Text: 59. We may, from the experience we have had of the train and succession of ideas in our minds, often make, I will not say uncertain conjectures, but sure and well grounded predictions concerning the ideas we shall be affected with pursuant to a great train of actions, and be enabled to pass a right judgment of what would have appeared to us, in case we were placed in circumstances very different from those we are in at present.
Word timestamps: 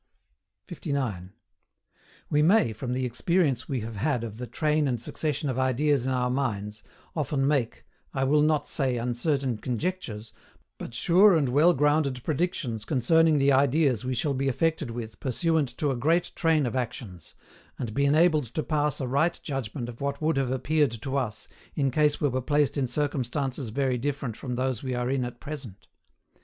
59. 0.65 1.31
We 2.31 2.41
may, 2.41 2.73
from 2.73 2.93
the 2.93 3.05
experience 3.05 3.69
we 3.69 3.81
have 3.81 3.97
had 3.97 4.23
of 4.23 4.39
the 4.39 4.47
train 4.47 4.87
and 4.87 4.99
succession 4.99 5.47
of 5.47 5.59
ideas 5.59 6.07
in 6.07 6.11
our 6.11 6.31
minds, 6.31 6.81
often 7.15 7.47
make, 7.47 7.85
I 8.11 8.23
will 8.23 8.41
not 8.41 8.65
say 8.65 8.97
uncertain 8.97 9.59
conjectures, 9.59 10.33
but 10.79 10.95
sure 10.95 11.35
and 11.35 11.49
well 11.49 11.75
grounded 11.75 12.23
predictions 12.23 12.83
concerning 12.83 13.37
the 13.37 13.51
ideas 13.51 14.03
we 14.03 14.15
shall 14.15 14.33
be 14.33 14.47
affected 14.49 14.89
with 14.89 15.19
pursuant 15.19 15.69
to 15.77 15.91
a 15.91 15.95
great 15.95 16.31
train 16.33 16.65
of 16.65 16.75
actions, 16.75 17.35
and 17.77 17.93
be 17.93 18.07
enabled 18.07 18.45
to 18.55 18.63
pass 18.63 19.01
a 19.01 19.07
right 19.07 19.39
judgment 19.43 19.87
of 19.87 20.01
what 20.01 20.19
would 20.19 20.35
have 20.37 20.49
appeared 20.49 20.93
to 21.03 21.15
us, 21.15 21.47
in 21.75 21.91
case 21.91 22.19
we 22.19 22.27
were 22.27 22.41
placed 22.41 22.75
in 22.75 22.87
circumstances 22.87 23.69
very 23.69 23.99
different 23.99 24.35
from 24.35 24.55
those 24.55 24.81
we 24.81 24.95
are 24.95 25.11
in 25.11 25.23
at 25.23 25.39
present. 25.39 25.85